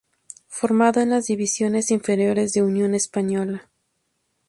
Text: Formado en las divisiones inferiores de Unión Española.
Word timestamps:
Formado 0.47 0.99
en 0.99 1.11
las 1.11 1.27
divisiones 1.27 1.91
inferiores 1.91 2.53
de 2.53 2.63
Unión 2.63 2.95
Española. 2.95 3.69